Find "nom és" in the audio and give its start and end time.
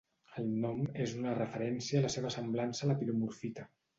0.63-1.13